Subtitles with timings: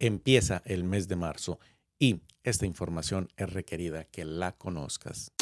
[0.00, 1.58] Empieza el mes de marzo
[1.98, 5.32] y esta información es requerida que la conozcas.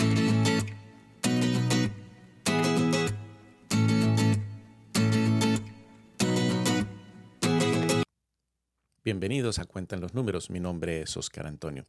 [9.05, 10.49] Bienvenidos a Cuentan los Números.
[10.49, 11.85] Mi nombre es Oscar Antonio.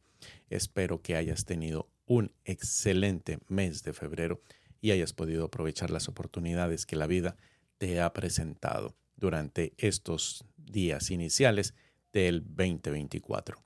[0.50, 4.42] Espero que hayas tenido un excelente mes de febrero
[4.82, 7.38] y hayas podido aprovechar las oportunidades que la vida
[7.78, 11.74] te ha presentado durante estos días iniciales
[12.12, 13.62] del 2024.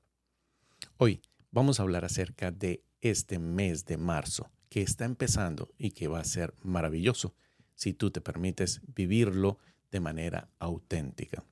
[0.96, 6.09] Hoy vamos a hablar acerca de este mes de marzo que está empezando y que
[6.09, 7.34] va a ser maravilloso
[7.74, 9.59] si tú te permites vivirlo
[9.91, 11.45] de manera auténtica.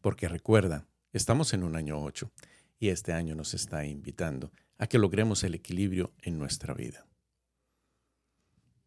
[0.00, 2.30] Porque recuerda, estamos en un año 8
[2.78, 7.06] y este año nos está invitando a que logremos el equilibrio en nuestra vida.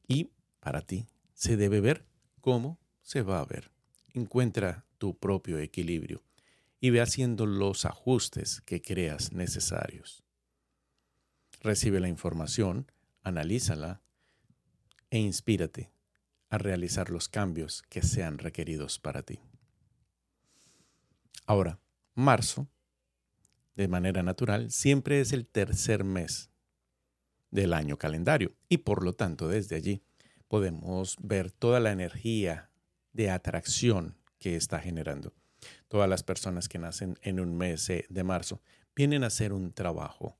[0.07, 2.05] Y para ti se debe ver
[2.41, 3.71] cómo se va a ver.
[4.13, 6.26] Encuentra tu propio equilibrio
[6.79, 10.23] y ve haciendo los ajustes que creas necesarios.
[11.61, 12.91] Recibe la información,
[13.23, 14.01] analízala
[15.09, 15.91] e inspírate
[16.49, 19.39] a realizar los cambios que sean requeridos para ti.
[21.45, 21.79] Ahora,
[22.13, 22.67] marzo,
[23.75, 26.49] de manera natural, siempre es el tercer mes
[27.51, 30.03] del año calendario y por lo tanto desde allí
[30.47, 32.69] podemos ver toda la energía
[33.13, 35.33] de atracción que está generando.
[35.87, 38.61] Todas las personas que nacen en un mes de marzo
[38.95, 40.37] vienen a hacer un trabajo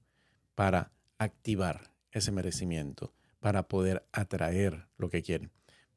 [0.56, 5.52] para activar ese merecimiento, para poder atraer lo que quieren.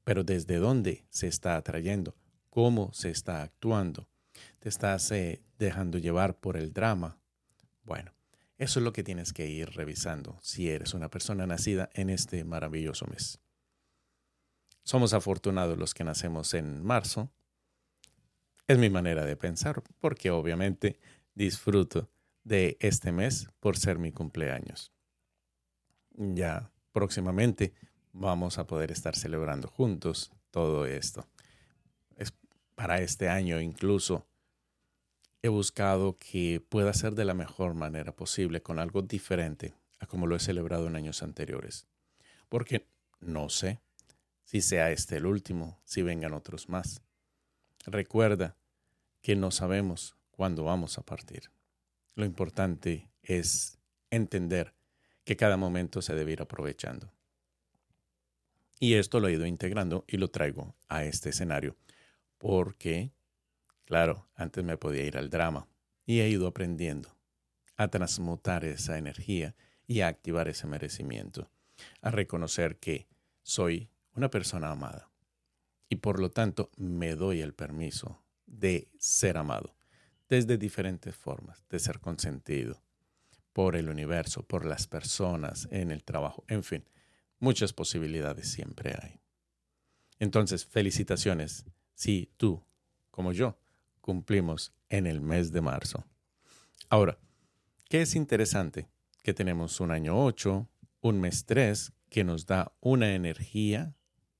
[0.04, 2.14] Pero desde dónde se está atrayendo,
[2.50, 4.08] cómo se está actuando,
[4.58, 7.18] te estás eh, dejando llevar por el drama.
[7.84, 8.12] Bueno,
[8.58, 12.44] eso es lo que tienes que ir revisando si eres una persona nacida en este
[12.44, 13.40] maravilloso mes.
[14.84, 17.30] Somos afortunados los que nacemos en marzo.
[18.70, 21.00] Es mi manera de pensar porque obviamente
[21.34, 22.08] disfruto
[22.44, 24.92] de este mes por ser mi cumpleaños.
[26.12, 27.74] Ya próximamente
[28.12, 31.26] vamos a poder estar celebrando juntos todo esto.
[32.16, 32.32] Es
[32.76, 34.25] para este año incluso
[35.42, 40.28] he buscado que pueda ser de la mejor manera posible, con algo diferente a como
[40.28, 41.88] lo he celebrado en años anteriores.
[42.48, 42.87] Porque
[43.19, 43.81] no sé
[44.44, 47.02] si sea este el último, si vengan otros más.
[47.84, 48.59] Recuerda
[49.22, 51.50] que no sabemos cuándo vamos a partir.
[52.14, 53.78] Lo importante es
[54.10, 54.75] entender
[55.25, 57.12] que cada momento se debe ir aprovechando.
[58.78, 61.76] Y esto lo he ido integrando y lo traigo a este escenario
[62.38, 63.12] porque
[63.91, 65.66] Claro, antes me podía ir al drama
[66.06, 67.08] y he ido aprendiendo
[67.76, 69.56] a transmutar esa energía
[69.88, 71.50] y a activar ese merecimiento,
[72.00, 73.08] a reconocer que
[73.42, 75.10] soy una persona amada
[75.88, 79.75] y por lo tanto me doy el permiso de ser amado
[80.28, 82.83] desde diferentes formas, de ser consentido
[83.53, 86.84] por el universo, por las personas, en el trabajo, en fin,
[87.38, 89.21] muchas posibilidades siempre hay.
[90.19, 92.62] Entonces, felicitaciones si tú,
[93.11, 93.59] como yo,
[94.00, 96.05] cumplimos en el mes de marzo.
[96.88, 97.19] Ahora,
[97.88, 98.88] ¿qué es interesante?
[99.22, 100.69] Que tenemos un año 8,
[101.00, 103.94] un mes 3, que nos da una energía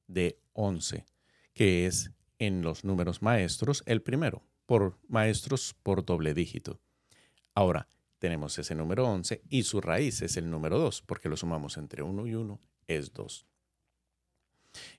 [0.07, 1.07] de 11,
[1.53, 6.81] que es en los números maestros el primero, por maestros por doble dígito.
[7.55, 7.87] Ahora,
[8.19, 12.03] tenemos ese número 11 y su raíz es el número 2, porque lo sumamos entre
[12.03, 13.47] 1 y 1 es 2.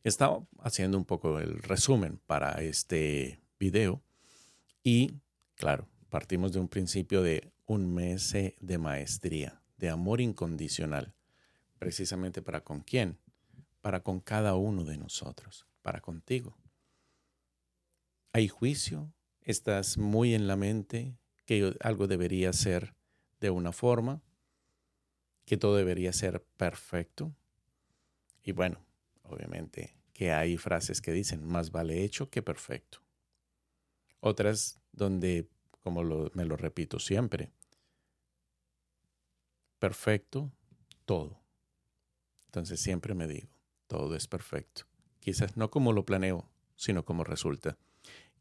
[0.04, 4.02] Estaba haciendo un poco el resumen para este video
[4.84, 5.14] y,
[5.56, 11.14] claro, partimos de un principio de un mes de maestría, de amor incondicional,
[11.80, 13.18] precisamente para con quién,
[13.82, 16.56] para con cada uno de nosotros, para contigo.
[18.34, 19.12] Hay juicio,
[19.42, 22.96] estás muy en la mente que algo debería ser
[23.42, 24.22] de una forma,
[25.46, 27.36] que todo debería ser perfecto.
[28.42, 28.80] Y bueno,
[29.24, 33.00] obviamente que hay frases que dicen, más vale hecho que perfecto.
[34.22, 35.50] Otras donde,
[35.82, 36.04] como
[36.34, 37.52] me lo repito siempre,
[39.80, 40.52] perfecto
[41.06, 41.42] todo.
[42.46, 43.50] Entonces siempre me digo,
[43.88, 44.84] todo es perfecto.
[45.20, 47.78] Quizás no como lo planeo, sino como resulta.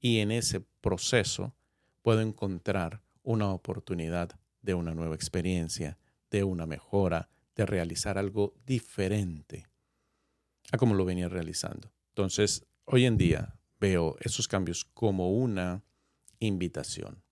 [0.00, 1.55] Y en ese proceso
[2.02, 5.99] puedo encontrar una oportunidad de una nueva experiencia,
[6.31, 9.67] de una mejora, de realizar algo diferente
[10.73, 11.93] a como lo venía realizando.
[12.11, 15.82] Entonces, hoy en día veo esos cambios como una
[16.38, 17.23] invitación.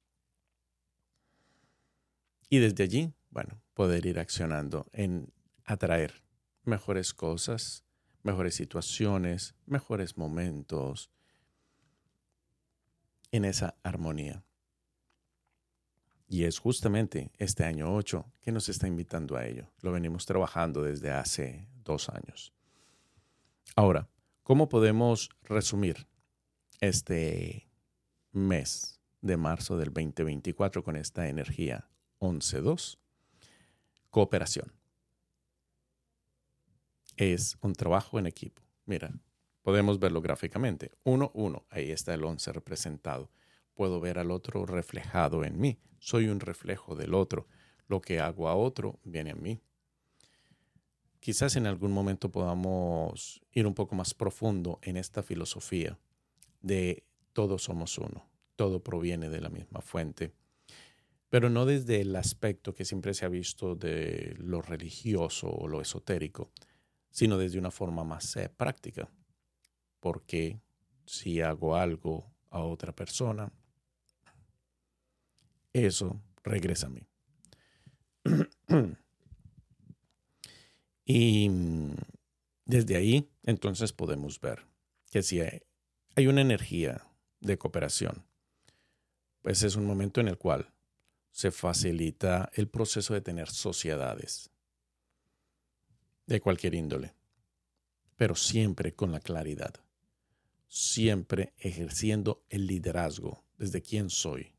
[2.51, 5.33] Y desde allí, bueno, poder ir accionando en
[5.65, 6.23] atraer
[6.65, 7.85] mejores cosas,
[8.23, 11.11] mejores situaciones, mejores momentos
[13.31, 14.45] en esa armonía.
[16.29, 19.71] Y es justamente este año 8 que nos está invitando a ello.
[19.81, 22.53] Lo venimos trabajando desde hace dos años.
[23.77, 24.09] Ahora,
[24.43, 26.07] ¿cómo podemos resumir
[26.81, 27.69] este
[28.33, 31.89] mes de marzo del 2024 con esta energía
[32.19, 32.99] 11.2?
[34.11, 34.73] Cooperación.
[37.17, 38.63] Es un trabajo en equipo.
[38.85, 39.13] Mira,
[39.69, 40.93] podemos verlo gráficamente.
[41.05, 43.29] 1, 1, ahí está el 11 representado.
[43.75, 45.79] Puedo ver al otro reflejado en mí.
[45.99, 47.47] Soy un reflejo del otro.
[47.87, 49.61] Lo que hago a otro viene a mí.
[51.21, 55.99] Quizás en algún momento podamos ir un poco más profundo en esta filosofía
[56.63, 57.05] de
[57.35, 58.27] todos somos uno,
[58.57, 60.33] todo proviene de la misma fuente,
[61.29, 65.83] pero no desde el aspecto que siempre se ha visto de lo religioso o lo
[65.83, 66.53] esotérico,
[67.11, 69.11] sino desde una forma más eh, práctica.
[70.01, 70.61] Porque
[71.07, 73.53] si hago algo a otra persona,
[75.73, 77.07] eso regresa a mí.
[81.05, 81.95] y mm,
[82.65, 84.67] desde ahí, entonces podemos ver
[85.11, 87.07] que si hay una energía
[87.41, 88.25] de cooperación,
[89.43, 90.73] pues es un momento en el cual
[91.31, 94.51] se facilita el proceso de tener sociedades
[96.27, 97.15] de cualquier índole,
[98.17, 99.75] pero siempre con la claridad,
[100.69, 104.53] siempre ejerciendo el liderazgo desde quién soy.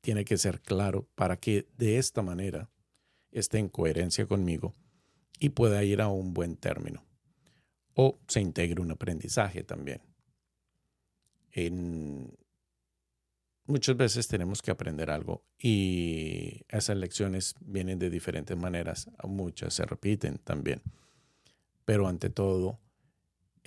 [0.00, 2.70] tiene que ser claro para que de esta manera
[3.30, 4.74] esté en coherencia conmigo
[5.38, 7.04] y pueda ir a un buen término.
[7.94, 10.00] O se integre un aprendizaje también.
[11.50, 12.32] En
[13.66, 19.84] muchas veces tenemos que aprender algo y esas lecciones vienen de diferentes maneras, muchas se
[19.84, 20.80] repiten también.
[21.84, 22.78] Pero ante todo,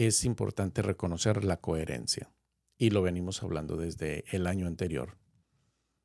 [0.08, 2.32] es importante reconocer la coherencia
[2.78, 5.18] y lo venimos hablando desde el año anterior.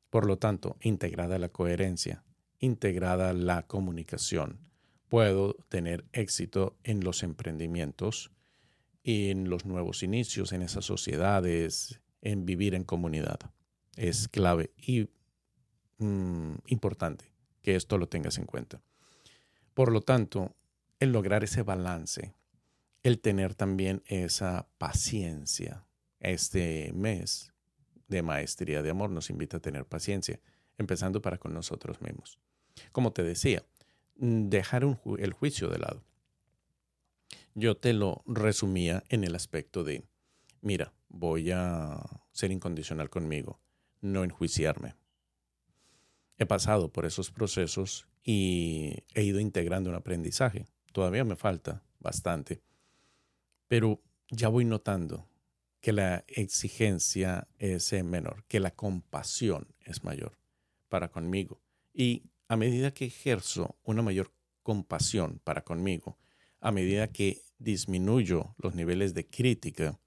[0.09, 2.23] Por lo tanto, integrada la coherencia,
[2.59, 4.59] integrada la comunicación,
[5.09, 8.31] puedo tener éxito en los emprendimientos,
[9.03, 13.39] en los nuevos inicios, en esas sociedades, en vivir en comunidad
[13.97, 15.09] es clave y
[15.97, 18.79] mm, importante que esto lo tengas en cuenta.
[19.73, 20.55] Por lo tanto,
[20.99, 22.33] el lograr ese balance,
[23.03, 25.85] el tener también esa paciencia,
[26.19, 27.53] este mes
[28.07, 30.39] de maestría de amor nos invita a tener paciencia,
[30.77, 32.39] empezando para con nosotros mismos.
[32.91, 33.65] Como te decía,
[34.17, 34.83] mm, dejar
[35.17, 36.03] el juicio de lado.
[37.55, 40.03] Yo te lo resumía en el aspecto de,
[40.61, 43.59] mira, voy a ser incondicional conmigo,
[44.01, 44.95] no enjuiciarme.
[46.37, 50.67] He pasado por esos procesos y he ido integrando un aprendizaje.
[50.91, 52.61] Todavía me falta bastante,
[53.67, 55.27] pero ya voy notando
[55.79, 60.37] que la exigencia es menor, que la compasión es mayor
[60.89, 61.61] para conmigo.
[61.93, 64.33] Y a medida que ejerzo una mayor
[64.63, 66.17] compasión para conmigo,
[66.59, 69.99] a medida que disminuyo los niveles de crítica,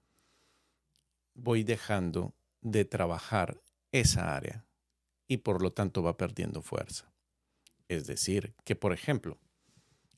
[1.35, 3.61] voy dejando de trabajar
[3.93, 4.67] esa área
[5.27, 7.13] y por lo tanto va perdiendo fuerza.
[7.89, 9.39] Es decir, que por ejemplo,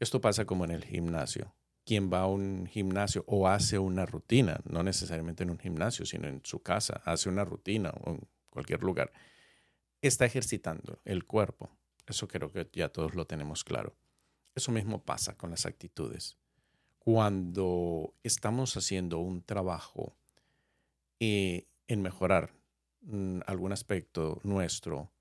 [0.01, 1.55] esto pasa como en el gimnasio.
[1.85, 6.29] Quien va a un gimnasio o hace una rutina, no necesariamente en un gimnasio, sino
[6.29, 9.13] en su casa, hace una rutina o en cualquier lugar,
[10.01, 11.71] está ejercitando el cuerpo.
[12.07, 13.97] Eso creo que ya todos lo tenemos claro.
[14.55, 16.37] Eso mismo pasa con las actitudes.
[16.99, 20.17] Cuando estamos haciendo un trabajo
[21.19, 22.53] eh, en mejorar
[23.03, 25.13] Mm, algún aspecto nuestro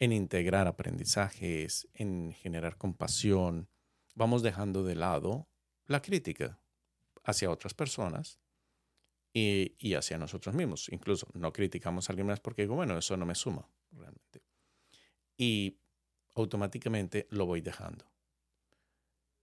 [0.00, 3.68] en integrar aprendizajes, en generar compasión,
[4.16, 5.46] vamos dejando de lado
[5.86, 6.58] la crítica
[7.24, 8.38] hacia otras personas
[9.32, 10.88] y, hacia nosotros mismos.
[10.90, 14.42] Incluso no criticamos a alguien más porque digo, bueno, eso no me suma realmente.
[15.36, 15.78] Y
[16.34, 18.04] automáticamente lo voy dejando.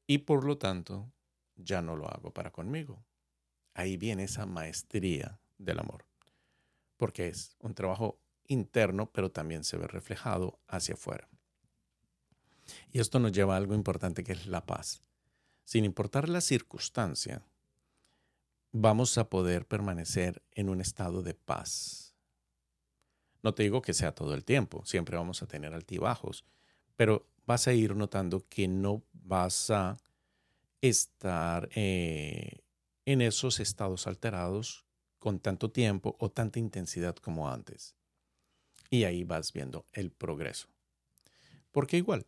[0.08, 1.12] Y por lo tanto,
[1.56, 3.04] ya no lo hago para conmigo.
[3.74, 6.06] Ahí viene esa maestría del amor
[7.02, 11.28] porque es un trabajo interno, pero también se ve reflejado hacia afuera.
[12.92, 15.02] Y esto nos lleva a algo importante que es la paz.
[15.64, 17.44] Sin importar la circunstancia,
[18.72, 22.16] vamos a poder permanecer en un estado de paz.
[23.44, 26.46] No te digo que sea todo el tiempo, siempre vamos a tener altibajos,
[26.96, 29.98] pero vas a ir notando que no vas a
[30.82, 32.60] estar eh,
[33.06, 34.86] en esos estados alterados
[35.20, 37.96] con tanto tiempo o tanta intensidad como antes.
[38.90, 40.68] Y ahí vas viendo el progreso.
[41.72, 42.26] Porque igual,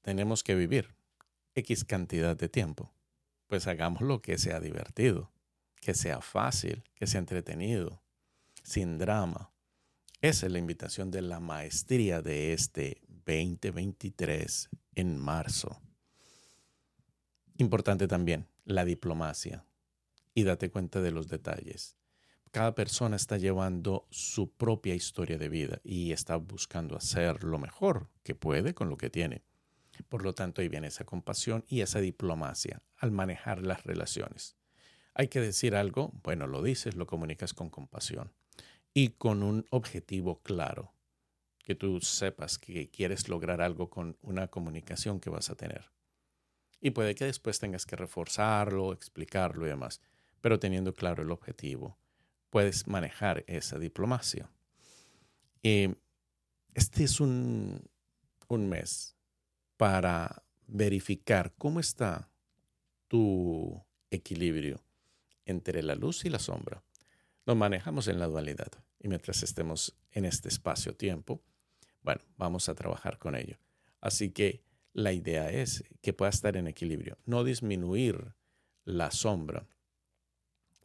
[0.00, 0.94] tenemos que vivir
[1.54, 2.92] X cantidad de tiempo.
[3.46, 5.30] Pues hagamos lo que sea divertido,
[5.80, 8.02] que sea fácil, que sea entretenido,
[8.62, 9.52] sin drama.
[10.20, 15.80] Esa es la invitación de la maestría de este 2023 en marzo.
[17.58, 19.66] Importante también la diplomacia
[20.34, 21.96] y date cuenta de los detalles.
[22.50, 28.10] Cada persona está llevando su propia historia de vida y está buscando hacer lo mejor
[28.22, 29.42] que puede con lo que tiene.
[30.08, 34.56] Por lo tanto, ahí viene esa compasión y esa diplomacia al manejar las relaciones.
[35.14, 38.32] Hay que decir algo, bueno, lo dices, lo comunicas con compasión
[38.94, 40.92] y con un objetivo claro,
[41.62, 45.90] que tú sepas que quieres lograr algo con una comunicación que vas a tener.
[46.80, 50.00] Y puede que después tengas que reforzarlo, explicarlo y demás,
[50.40, 51.96] pero teniendo claro el objetivo,
[52.50, 54.50] puedes manejar esa diplomacia.
[55.62, 55.94] Eh,
[56.74, 57.88] este es un,
[58.48, 59.16] un mes
[59.82, 62.30] para verificar cómo está
[63.08, 64.80] tu equilibrio
[65.44, 66.84] entre la luz y la sombra.
[67.46, 68.70] Lo manejamos en la dualidad
[69.00, 71.42] y mientras estemos en este espacio-tiempo,
[72.04, 73.58] bueno, vamos a trabajar con ello.
[74.00, 74.62] Así que
[74.92, 78.36] la idea es que pueda estar en equilibrio, no disminuir
[78.84, 79.66] la sombra,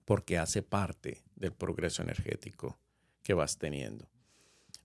[0.05, 2.79] porque hace parte del progreso energético
[3.21, 4.09] que vas teniendo.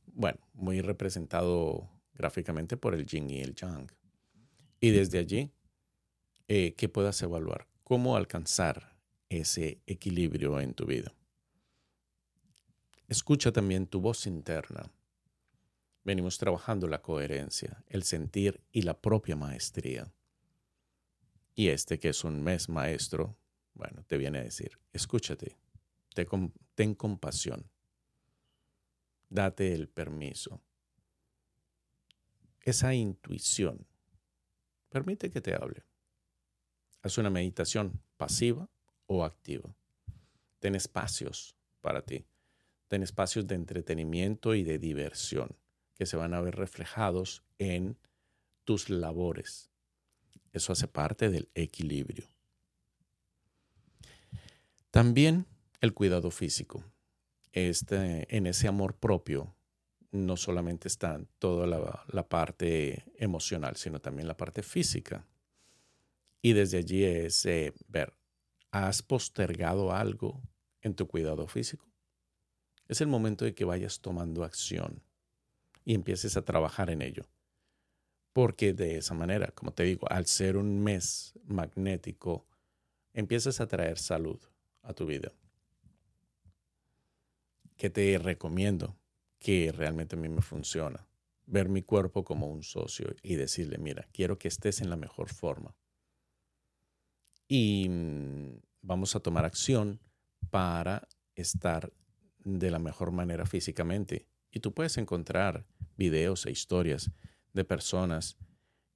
[0.04, 3.90] Bueno, muy representado gráficamente por el yin y el yang.
[4.84, 5.52] Y desde allí,
[6.48, 7.68] eh, ¿qué puedas evaluar?
[7.84, 8.96] ¿Cómo alcanzar
[9.28, 11.14] ese equilibrio en tu vida?
[13.06, 14.90] Escucha también tu voz interna.
[16.02, 20.12] Venimos trabajando la coherencia, el sentir y la propia maestría.
[21.54, 23.38] Y este que es un mes maestro,
[23.74, 25.56] bueno, te viene a decir, escúchate,
[26.74, 27.70] ten compasión,
[29.28, 30.60] date el permiso.
[32.64, 33.86] Esa intuición
[34.92, 35.84] Permite que te hable.
[37.00, 38.68] Haz una meditación pasiva
[39.06, 39.74] o activa.
[40.60, 42.26] Ten espacios para ti.
[42.88, 45.56] Ten espacios de entretenimiento y de diversión
[45.94, 47.96] que se van a ver reflejados en
[48.64, 49.70] tus labores.
[50.52, 52.28] Eso hace parte del equilibrio.
[54.90, 55.46] También
[55.80, 56.84] el cuidado físico.
[57.52, 59.54] Este, en ese amor propio
[60.12, 65.26] no solamente está toda la, parte emocional, sino también la parte física.
[66.42, 68.14] Y desde allí es eh, ver,
[68.70, 70.42] ¿has postergado algo
[70.82, 71.90] en tu cuidado físico?
[72.88, 75.02] Es el momento de que vayas tomando acción
[75.84, 77.24] y empieces a trabajar en ello.
[78.34, 82.46] Porque de esa manera, como te digo, al ser un mes magnético,
[83.14, 84.40] empiezas a traer salud
[84.82, 85.32] a tu vida.
[87.76, 88.96] ¿Qué te recomiendo?
[89.42, 91.06] Que realmente a mí me funciona.
[91.46, 95.28] Ver mi cuerpo como un socio y decirle, mira, quiero que estés en la mejor
[95.28, 95.74] forma.
[97.48, 100.00] Y mm, vamos a tomar acción
[100.50, 101.92] para estar
[102.38, 104.28] de la mejor manera físicamente.
[104.52, 107.10] Y tú puedes encontrar videos e historias
[107.52, 108.36] de personas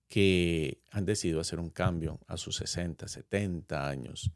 [0.08, 4.30] que han decidido hacer un cambio a sus 60, 70 años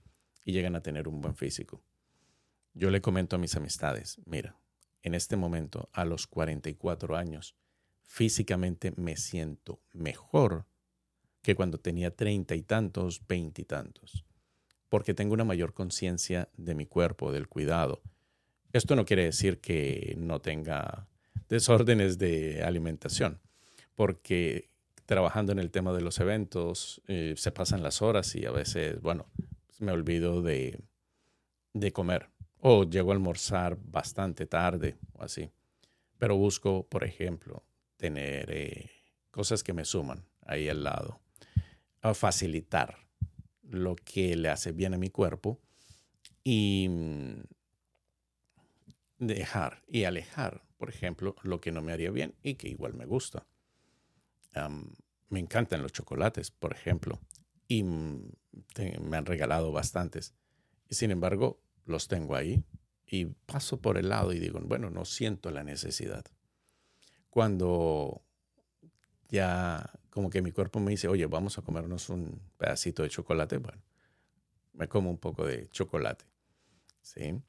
[0.45, 1.85] y llegan a tener un buen físico.
[2.75, 4.60] Yo le comento a mis amistades, mira,
[5.03, 7.55] en este momento, a los 44 años,
[8.03, 10.67] físicamente me siento mejor
[11.43, 14.25] que cuando tenía treinta y tantos, veinte y tantos,
[14.89, 18.03] porque tengo una mayor conciencia de mi cuerpo, del cuidado.
[18.73, 21.07] Esto no quiere decir que no tenga
[21.49, 23.41] desórdenes de alimentación,
[23.95, 24.71] porque
[25.07, 29.01] trabajando en el tema de los eventos eh, se pasan las horas y a veces,
[29.01, 29.27] bueno,
[29.79, 30.81] me olvido de,
[31.73, 32.29] de comer
[32.61, 35.51] o llego a almorzar bastante tarde o así.
[36.19, 37.65] Pero busco, por ejemplo,
[37.97, 38.91] tener eh,
[39.31, 41.21] cosas que me suman ahí al lado.
[42.03, 42.97] A facilitar
[43.63, 45.61] lo que le hace bien a mi cuerpo
[46.43, 47.43] y mm,
[49.19, 53.07] dejar y alejar, por ejemplo, lo que no me haría bien y que igual me
[53.07, 53.47] gusta.
[55.29, 57.21] me encantan los chocolates, por ejemplo,
[57.69, 58.33] y mm,
[59.03, 60.35] me han regalado bastantes.
[60.89, 62.65] Sin embargo, los tengo ahí
[63.07, 66.25] y paso por el lado y digo, bueno, no siento la necesidad.
[67.29, 68.23] Cuando
[69.29, 73.59] ya como que mi cuerpo me dice, oye, vamos a comernos un pedacito de chocolate,
[73.59, 73.83] bueno,
[74.73, 76.25] me como un poco de chocolate.
[77.03, 77.41] ¿Sí?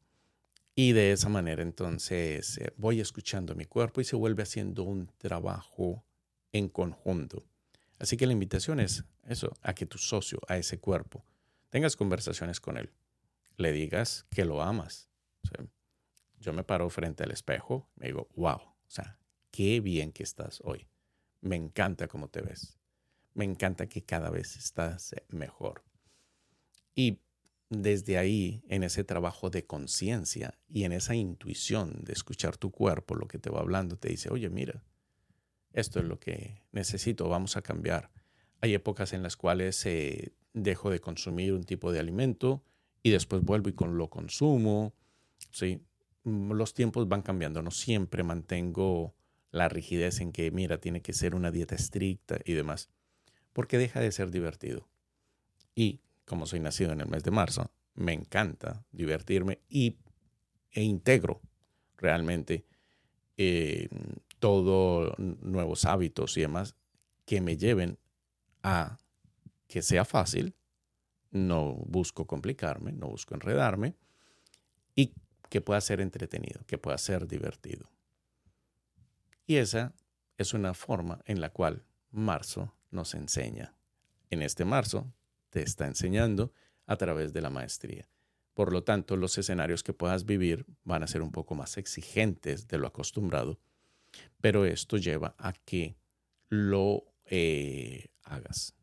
[0.74, 5.12] Y de esa manera entonces eh, voy escuchando mi cuerpo y se vuelve haciendo un
[5.18, 6.04] trabajo
[6.52, 7.44] en conjunto.
[8.00, 11.24] Así que la invitación es eso, a que tu socio, a ese cuerpo,
[11.70, 12.92] tengas conversaciones con él
[13.58, 15.10] le digas que lo amas.
[16.40, 19.20] yo me paro frente al espejo, me digo, wow, o sea,
[19.52, 20.88] qué bien que estás hoy.
[21.42, 22.80] Me encanta cómo te ves.
[23.34, 25.84] Me encanta que cada vez estás mejor.
[26.96, 27.20] Y
[27.70, 33.16] desde ahí, en ese trabajo de conciencia y en esa intuición de escuchar tu cuerpo,
[33.16, 34.84] lo que te va hablando, te dice, oye, mira,
[35.72, 38.12] esto es lo que necesito, vamos a cambiar.
[38.60, 42.62] Hay épocas en las cuales eh, dejo de consumir un tipo de alimento
[43.04, 44.94] y después vuelvo y con lo consumo.
[45.52, 45.82] ¿sí?
[46.24, 49.16] Mm, los tiempos van cambiando, no siempre mantengo
[49.52, 52.90] la rigidez en que, mira, tiene que ser una dieta estricta y demás,
[53.54, 54.88] porque deja de ser divertido.
[55.76, 59.98] Y como soy nacido en el mes de marzo, me encanta divertirme y,
[60.72, 61.42] e integro
[61.98, 62.66] realmente
[63.38, 63.90] eh,
[65.42, 66.76] nuevos hábitos y demás
[67.26, 68.00] que me lleven
[68.64, 68.98] a
[69.68, 70.56] que sea fácil,
[71.32, 73.96] no busco complicarme, no busco enredarme
[74.96, 75.14] y
[75.50, 77.90] que pueda ser entretenido, que pueda ser divertido.
[79.48, 79.94] Y esa
[80.38, 83.74] es una forma en la cual marzo nos enseña.
[84.30, 85.12] En este marzo
[85.50, 86.54] te está enseñando
[86.86, 88.08] a través de la maestría.
[88.54, 92.68] Por lo tanto, los escenarios que puedas vivir van a ser un poco más exigentes
[92.68, 93.60] de lo acostumbrado,
[94.42, 95.96] pero esto lleva a que
[96.50, 98.76] lo eh, hagas.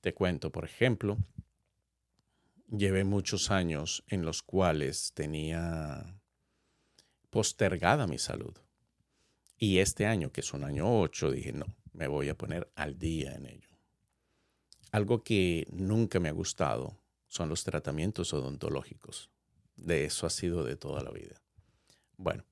[0.00, 1.18] Te cuento, por ejemplo,
[2.70, 6.20] llevé muchos años en los cuales tenía
[7.30, 8.56] postergada mi salud.
[9.56, 12.96] Y este año, que es un año 8, dije, no, me voy a poner al
[12.96, 13.68] día en ello.
[14.92, 19.30] Algo que nunca me ha gustado son los tratamientos odontológicos.
[19.74, 21.42] De eso ha sido de toda la vida.
[22.16, 22.44] Bueno,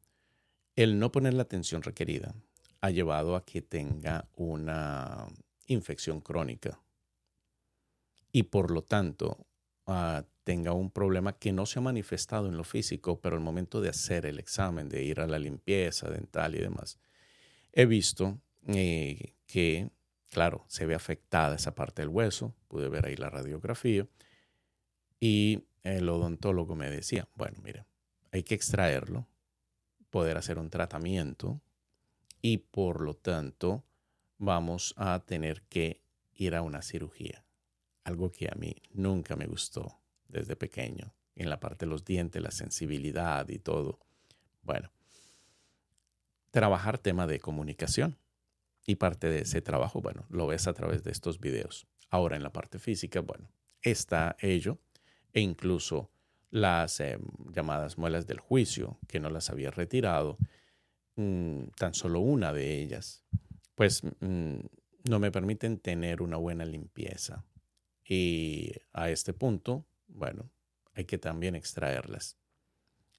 [0.75, 2.35] el no poner la atención requerida
[2.81, 5.29] ha llevado a que tenga una
[5.67, 6.81] infección crónica
[8.33, 9.47] y por lo tanto
[9.87, 13.81] ah, tenga un problema que no se ha manifestado en lo físico, pero al momento
[13.81, 16.99] de hacer el examen, de ir a la limpieza dental y demás,
[17.73, 19.91] he visto eh, que
[20.37, 24.07] Claro, se ve afectada esa parte del hueso, pude ver ahí la radiografía
[25.19, 27.87] y el odontólogo me decía, bueno, mire,
[28.33, 29.27] hay que extraerlo,
[30.11, 31.63] poder hacer un tratamiento
[32.43, 33.83] y por lo tanto
[34.37, 36.03] vamos a tener que
[36.35, 37.46] ir a una cirugía,
[38.07, 42.41] algo que a mí nunca me gustó desde pequeño, en la parte de los dientes,
[42.41, 43.99] la sensibilidad y todo.
[44.63, 44.91] Bueno,
[46.53, 48.17] trabajar tema de comunicación
[48.87, 51.89] y parte de ese trabajo, bueno, lo ves a través de estos videos.
[52.09, 53.51] Ahora en la parte física, bueno,
[53.83, 54.79] está ello
[55.33, 56.09] e incluso
[56.51, 57.21] las em,
[57.53, 60.39] llamadas muelas del juicio, que no las había retirado,
[61.17, 63.25] mm, tan solo una de ellas,
[63.75, 64.61] pues mm,
[65.11, 67.45] no me permiten tener una buena limpieza.
[68.09, 70.51] Y a este punto, bueno,
[70.95, 72.37] hay que también extraerlas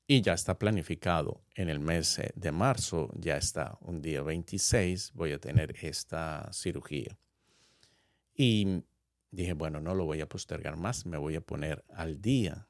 [0.07, 5.11] y ya está planificado en el mes eh, de marzo, ya está un día 26,
[5.13, 7.19] voy a tener esta cirugía.
[8.33, 8.83] Y
[9.31, 12.69] dije, bueno, no lo voy a postergar más, me voy a poner al día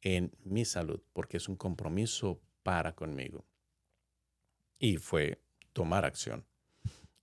[0.00, 3.44] en mi salud, porque es un compromiso para conmigo.
[4.78, 5.40] Y fue
[5.72, 6.46] tomar acción.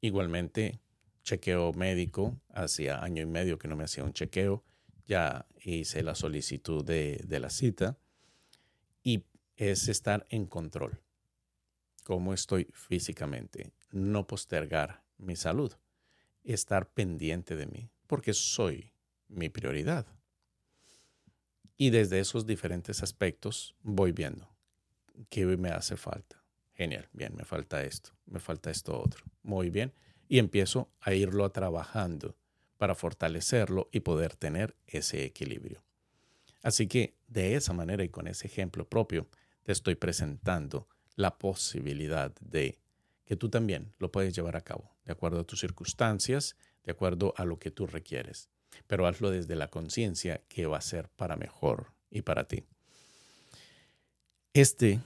[0.01, 0.81] Igualmente,
[1.23, 4.63] chequeo médico, hacía año y medio que no me hacía un chequeo,
[5.05, 7.97] ya hice la solicitud de, de la cita
[9.03, 11.01] y es estar en control.
[12.03, 13.71] Cómo estoy físicamente.
[13.91, 15.73] No postergar mi salud.
[16.43, 18.91] Estar pendiente de mí, porque soy
[19.29, 20.05] mi prioridad.
[21.77, 24.53] Y desde esos diferentes aspectos voy viendo
[25.29, 26.43] qué me hace falta.
[26.73, 29.23] Genial, bien, me falta esto, me falta esto otro.
[29.43, 29.93] Muy bien.
[30.33, 32.35] Y empiezo a irlo trabajando
[32.79, 35.83] para fortalecerlo y poder tener ese equilibrio.
[36.63, 39.27] Así que de esa manera y con ese ejemplo propio,
[39.61, 42.79] te estoy presentando la posibilidad de
[43.25, 47.35] que tú también lo puedes llevar a cabo, de acuerdo a tus circunstancias, de acuerdo
[47.37, 48.49] a lo que tú requieres.
[48.87, 52.63] Pero hazlo desde la conciencia que va a ser para mejor y para ti.
[54.53, 54.99] Este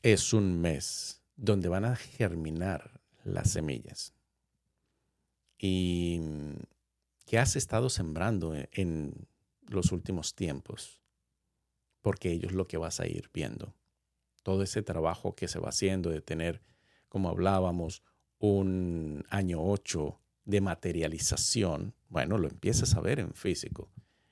[0.00, 4.14] es un mes donde van a germinar las semillas.
[5.58, 6.20] Y
[7.26, 9.26] que has estado sembrando en
[9.66, 10.98] los últimos tiempos
[12.08, 13.74] porque ello es lo que vas a ir viendo.
[14.42, 16.62] Todo ese trabajo que se va haciendo de tener,
[17.08, 18.02] como hablábamos,
[18.38, 23.90] un año 8 de materialización, bueno, lo empiezas a ver en físico.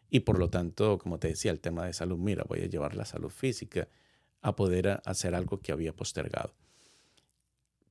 [0.08, 2.94] Y por lo tanto, como te decía, el tema de salud, mira, voy a llevar
[2.94, 3.88] la salud física
[4.40, 6.54] a poder hacer algo que había postergado.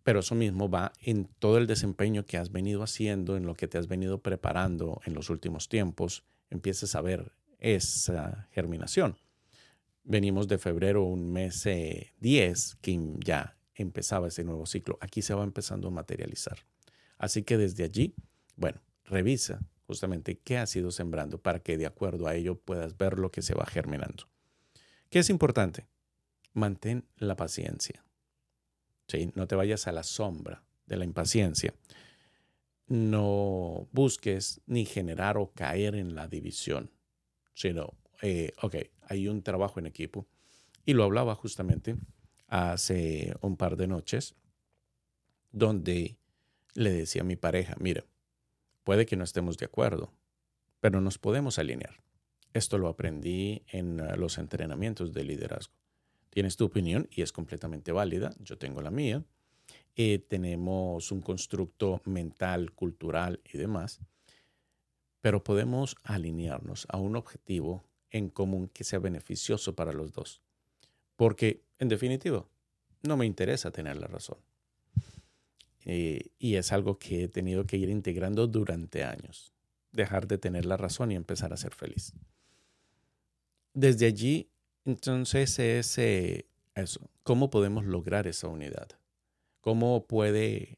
[0.05, 3.67] Pero eso mismo va en todo el desempeño que has venido haciendo, en lo que
[3.67, 9.17] te has venido preparando en los últimos tiempos, empiezas a ver esa germinación.
[10.03, 11.67] Venimos de febrero, un mes
[12.19, 14.99] 10, que ya empezaba ese nuevo ciclo.
[15.01, 16.59] Aquí se va empezando a materializar.
[17.17, 18.13] Así que desde allí,
[18.57, 23.17] bueno, revisa justamente qué has ido sembrando para que de acuerdo a ello puedas ver
[23.17, 24.25] lo que se va germinando.
[25.09, 25.87] ¿Qué es importante?
[26.53, 28.04] Mantén la paciencia.
[29.07, 29.31] ¿Sí?
[29.35, 31.73] No te vayas a la sombra de la impaciencia.
[32.87, 36.91] No busques ni generar o caer en la división,
[37.53, 38.75] sino, eh, ok,
[39.07, 40.27] hay un trabajo en equipo.
[40.85, 41.95] Y lo hablaba justamente
[42.47, 44.35] hace un par de noches,
[45.51, 46.17] donde
[46.73, 48.03] le decía a mi pareja, mira,
[48.83, 50.13] puede que no estemos de acuerdo,
[50.79, 52.03] pero nos podemos alinear.
[52.53, 55.73] Esto lo aprendí en uh, los entrenamientos de liderazgo.
[56.35, 59.23] Tienes tu opinión y es completamente válida, yo tengo la mía.
[59.95, 64.01] Eh, tenemos un constructo mental, cultural y demás,
[65.21, 70.41] pero podemos alinearnos a un objetivo en común que sea beneficioso para los dos.
[71.15, 72.45] Porque, en definitiva,
[73.03, 74.39] no me interesa tener la razón.
[75.85, 79.53] Eh, y es algo que he tenido que ir integrando durante años.
[79.93, 82.11] Dejar de tener la razón y empezar a ser feliz.
[83.73, 84.49] Desde allí,
[84.85, 85.97] entonces, es
[86.75, 87.09] eso.
[87.23, 88.87] ¿Cómo podemos lograr esa unidad?
[89.61, 90.77] ¿Cómo puede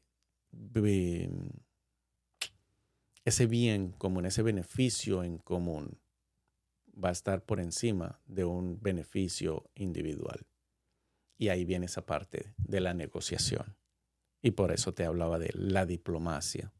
[3.24, 6.00] ese bien común, ese beneficio en común,
[6.92, 10.46] va a estar por encima de un beneficio individual?
[11.36, 13.76] Y ahí viene esa parte de la negociación.
[14.40, 16.72] Y por eso te hablaba de la diplomacia.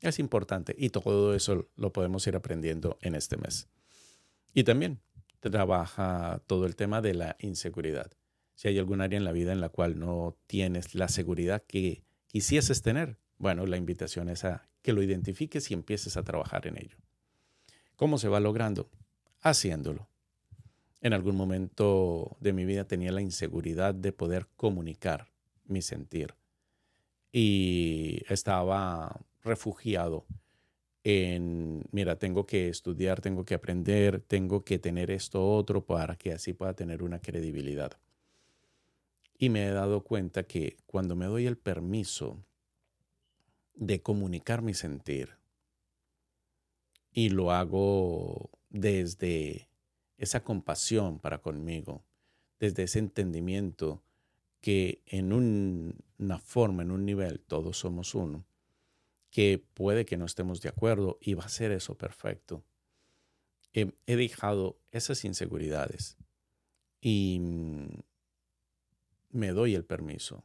[0.00, 3.68] Es importante y todo eso lo podemos ir aprendiendo en este mes.
[4.54, 5.00] Y también
[5.50, 8.12] trabaja todo el tema de la inseguridad.
[8.54, 12.04] Si hay algún área en la vida en la cual no tienes la seguridad que
[12.26, 16.78] quisieses tener, bueno, la invitación es a que lo identifiques y empieces a trabajar en
[16.78, 16.96] ello.
[17.96, 18.90] ¿Cómo se va logrando?
[19.40, 20.08] Haciéndolo.
[21.00, 25.32] En algún momento de mi vida tenía la inseguridad de poder comunicar
[25.64, 26.34] mi sentir.
[27.32, 30.26] Y estaba refugiado
[31.08, 36.32] en, mira, tengo que estudiar, tengo que aprender, tengo que tener esto otro para que
[36.32, 37.92] así pueda tener una credibilidad.
[39.38, 42.44] Y me he dado cuenta que cuando me doy el permiso
[43.76, 45.36] de comunicar mi sentir
[47.12, 49.68] y lo hago desde
[50.18, 52.02] esa compasión para conmigo,
[52.58, 54.02] desde ese entendimiento
[54.60, 58.44] que en una forma, en un nivel, todos somos uno,
[59.36, 62.64] que puede que no estemos de acuerdo y va a ser eso perfecto.
[63.74, 66.16] he dejado esas inseguridades
[67.02, 67.98] y mm,
[69.32, 70.42] me doy el permiso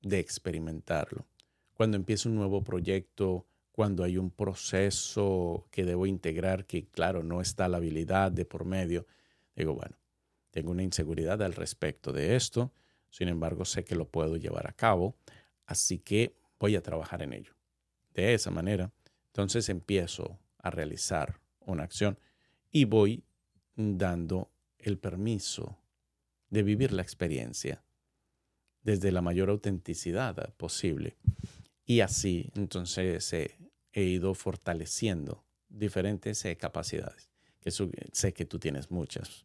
[0.00, 1.26] de experimentarlo.
[1.74, 7.42] Cuando empieza un nuevo proyecto, cuando hay un proceso que debo integrar, que claro, no
[7.42, 9.06] está la habilidad de por medio,
[9.54, 9.98] digo, bueno,
[10.52, 12.72] tengo una inseguridad al respecto de esto,
[13.10, 15.18] sin embargo, sé que lo puedo llevar a cabo,
[15.66, 17.59] así que voy a trabajar en ello.
[18.14, 18.92] De esa manera,
[19.28, 22.18] entonces empiezo a realizar una acción
[22.70, 23.24] y voy
[23.76, 25.78] dando el permiso
[26.48, 27.82] de vivir la experiencia
[28.82, 31.16] desde la mayor autenticidad posible.
[31.84, 39.44] Y así, entonces, he ido fortaleciendo diferentes eh, capacidades, que sé que tú tienes muchas,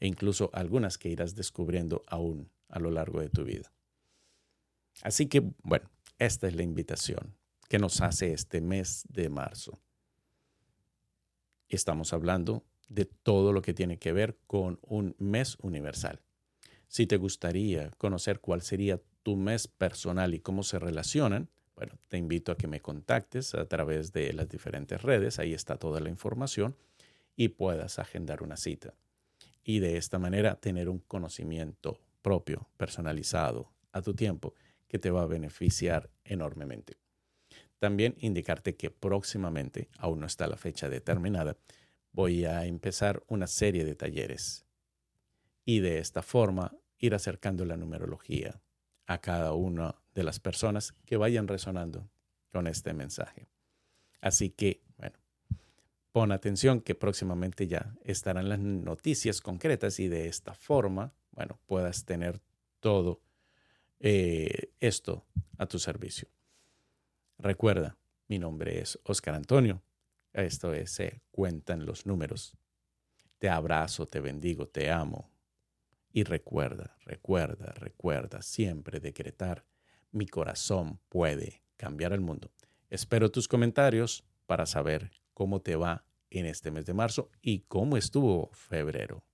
[0.00, 3.72] e incluso algunas que irás descubriendo aún a lo largo de tu vida.
[5.02, 7.34] Así que, bueno, esta es la invitación
[7.68, 9.78] que nos hace este mes de marzo.
[11.68, 16.20] Estamos hablando de todo lo que tiene que ver con un mes universal.
[16.88, 22.16] Si te gustaría conocer cuál sería tu mes personal y cómo se relacionan, bueno, te
[22.16, 26.08] invito a que me contactes a través de las diferentes redes, ahí está toda la
[26.08, 26.76] información
[27.34, 28.94] y puedas agendar una cita.
[29.62, 34.54] Y de esta manera tener un conocimiento propio, personalizado, a tu tiempo,
[34.88, 36.96] que te va a beneficiar enormemente.
[37.78, 41.56] También indicarte que próximamente, aún no está la fecha determinada,
[42.12, 44.66] voy a empezar una serie de talleres
[45.64, 48.60] y de esta forma ir acercando la numerología
[49.06, 52.08] a cada una de las personas que vayan resonando
[52.50, 53.48] con este mensaje.
[54.20, 55.18] Así que, bueno,
[56.12, 62.04] pon atención que próximamente ya estarán las noticias concretas y de esta forma bueno, puedas
[62.04, 62.40] tener
[62.80, 63.20] todo
[64.00, 65.26] eh, esto
[65.58, 66.28] a tu servicio.
[67.38, 69.82] Recuerda, mi nombre es Oscar Antonio.
[70.32, 72.56] Esto es Se Cuentan los Números.
[73.38, 75.30] Te abrazo, te bendigo, te amo.
[76.12, 79.66] Y recuerda, recuerda, recuerda siempre decretar,
[80.12, 82.50] mi corazón puede cambiar el mundo.
[82.88, 87.98] Espero tus comentarios para saber cómo te va en este mes de marzo y cómo
[87.98, 89.24] estuvo febrero.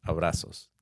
[0.00, 0.72] Abrazos.